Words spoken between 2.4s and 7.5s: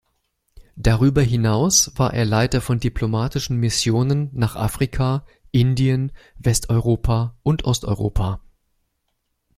von diplomatischen Missionen nach Afrika, Indien, Westeuropa